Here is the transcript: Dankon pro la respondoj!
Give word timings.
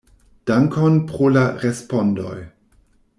Dankon 0.51 0.97
pro 1.11 1.29
la 1.35 1.43
respondoj! 1.67 2.35